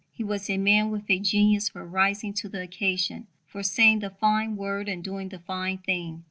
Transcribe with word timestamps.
He 0.11 0.23
was 0.23 0.49
a 0.49 0.57
man 0.57 0.89
with 0.89 1.07
a 1.11 1.19
genius 1.19 1.69
for 1.69 1.85
rising 1.85 2.33
to 2.33 2.49
the 2.49 2.63
occasion 2.63 3.27
for 3.45 3.61
saying 3.61 3.99
the 3.99 4.09
fine 4.09 4.55
word 4.57 4.89
and 4.89 5.03
doing 5.03 5.29
the 5.29 5.37
fine 5.37 5.77
thing. 5.77 6.19